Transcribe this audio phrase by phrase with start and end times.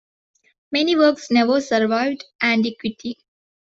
[0.71, 3.17] Many works never survived antiquity.